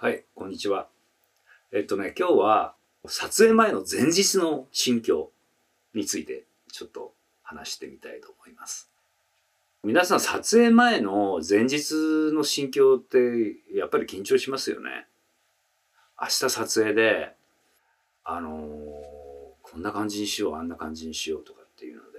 [0.00, 0.86] はい、こんにちは。
[1.72, 2.76] えっとね、今日は
[3.08, 5.32] 撮影前の前日の心境
[5.92, 8.88] についてちょっと話してみたいと思います。
[9.82, 11.94] 皆さん撮影前の前日
[12.32, 15.08] の心境ってやっぱり緊張しますよね。
[16.20, 17.34] 明日撮影で、
[18.22, 18.78] あのー
[19.62, 22.18] こんな感じにしよう、あんな感じにしようとかっていうので、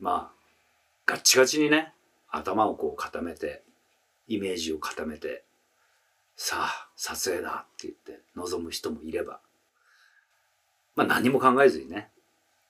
[0.00, 0.42] まあ、
[1.06, 1.94] ガッチガチにね、
[2.28, 3.62] 頭をこう固めて、
[4.26, 5.44] イメージを固めて、
[6.36, 9.40] さあ、撮影だって言って望む人もいれば、
[10.96, 12.10] まあ何も考えずにね、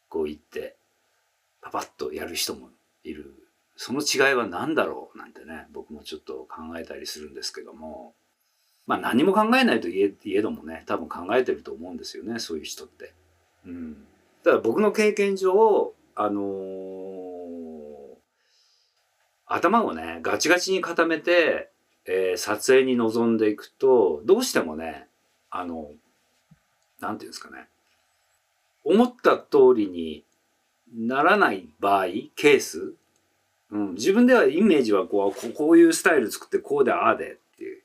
[0.09, 0.77] こう言って、
[1.60, 2.70] パパッとやる人も
[3.05, 3.34] いる。
[3.77, 8.14] その違いは何だろうなんてね、僕もちょっと考えたりするんですけども、
[8.86, 13.14] まあ何も考えないといえいえどもね、多分考えてると思うんですよね、そういう人って。
[13.66, 14.06] うん。
[14.44, 16.92] ただ僕の経験上、あのー
[19.52, 21.71] 頭をね、ガチガチに固めて、
[22.06, 25.09] えー撮影に臨んでいくと、どうしてもね、
[25.51, 25.91] あの、
[27.01, 27.69] なんていうんですかね、
[28.84, 30.25] 思った通りに
[30.94, 32.94] ならない場合、ケース、
[33.70, 37.83] うん、自分ではイメージはこう、ここういうスタイル作ってこうでああでっていう、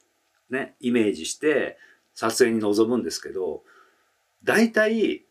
[0.50, 1.78] ね、イメージして
[2.14, 3.64] 撮影に臨むんですけど、
[4.44, 5.24] 大体、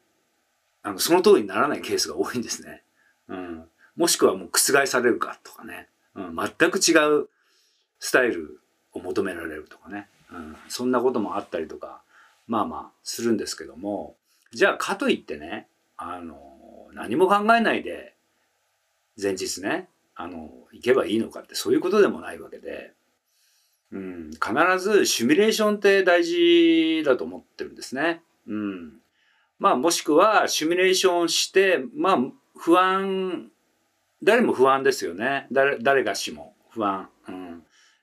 [0.83, 2.83] あの、その通りにならないケースが多いんですね。
[3.29, 3.65] うん。
[3.97, 5.89] もしくはもう覆されるかとかね。
[6.15, 7.29] うん、全く違う
[7.99, 8.61] スタイル
[8.97, 12.03] を求められるとかね、うん、そんなこともあったりとか
[12.47, 14.17] まあまあするんですけども
[14.53, 16.39] じゃあかといってねあの
[16.93, 18.15] 何も考えないで
[19.21, 22.93] 前日ねあの行けばいいのかってそういうことでもないわけで、
[23.93, 28.23] うん、必ずシミュレーションって大事だと思ってるんですね。
[28.47, 28.93] うん、
[29.59, 32.19] まあもしくはシミュレーションしてまあ
[32.57, 33.51] 不安
[34.23, 35.47] 誰も不安ですよね。
[35.53, 37.09] 誰、誰がしも不安。
[37.29, 37.33] う。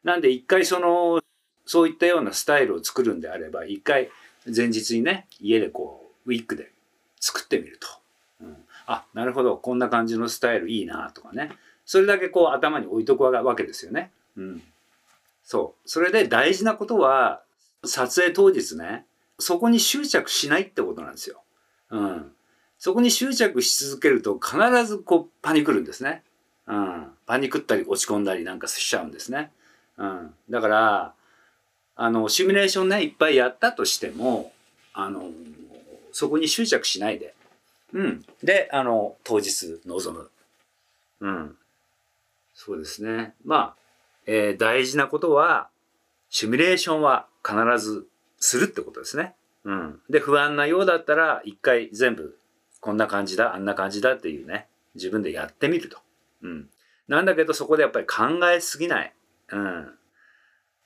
[0.04, 1.22] なんで一回その、
[1.66, 4.10] そういったようなスタイルを作るんであれば、一回
[4.46, 6.72] 前日にね、家でこう、ウィッグで
[7.20, 7.88] 作ってみると。
[8.42, 8.58] うん。
[8.86, 9.58] あ、なるほど。
[9.58, 11.52] こんな感じのスタイルいいなとかね。
[11.86, 14.12] それだけこう頭に置いとくわけですよね。
[14.36, 14.64] うん。
[15.44, 15.90] そう。
[15.90, 17.42] それで大事なことは、
[17.86, 19.06] 撮影当日ね、
[19.40, 21.42] そこに執着しないってことなんですよ。
[21.90, 22.32] うん。
[22.78, 26.24] そこに執着し続けると必ずこうパニクるんですね。
[26.68, 27.08] うん。
[27.26, 29.52] パニクったり落ち込んだりなんかしちゃうんですね。
[29.98, 30.34] うん。
[30.50, 31.14] だから、
[31.96, 34.52] あの、シミュレーションね、いっぱいやったとしても、
[34.94, 35.30] あの、
[36.12, 37.34] そこに執着しないで。
[37.94, 38.26] うん。
[38.44, 40.30] で、あの、当日臨む。
[41.20, 41.58] うん。
[42.54, 43.36] そうですね。
[43.46, 43.76] まあ、
[44.26, 45.70] えー大事なことは、
[46.30, 48.08] シミュレーションは必ず
[48.40, 49.36] するってことですね。
[49.64, 50.02] うん。
[50.10, 52.38] で、不安なようだったら、一回全部
[52.80, 56.00] こんな感じだ、あんな感じだっていうね、自分でやってみると。
[56.42, 56.70] うん。
[57.08, 59.14] なんだけど、そこでやっぱり考えすぎない。
[59.50, 60.00] うん。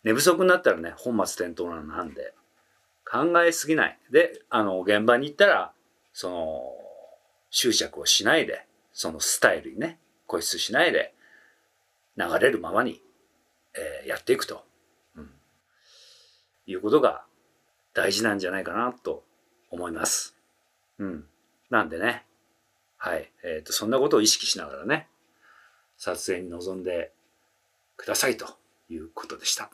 [0.04, 2.34] 寝不足になったらね、本末転倒なのなんで、
[3.10, 4.00] 考えすぎない。
[4.12, 5.74] で、あの、現場に行ったら、
[6.14, 6.74] その、
[7.50, 11.14] 執着をしないで、そのスタイルにね、固執しないで、
[12.18, 13.02] 流れるままに、
[13.76, 14.64] えーやっていくと、
[15.16, 15.30] うん。
[16.66, 17.26] いうことが
[17.94, 19.24] 大事なんじゃないかなと
[19.70, 20.36] 思います。
[21.00, 21.26] うん。
[21.70, 22.26] なんでね、
[22.98, 25.08] はい、えっ、と、そんなことを意識しながらね、
[25.98, 27.12] 撮影に臨んで
[27.98, 28.58] くださいと
[28.90, 29.70] いうことでした。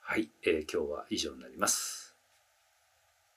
[0.00, 2.05] はい、えー今日は以上になります。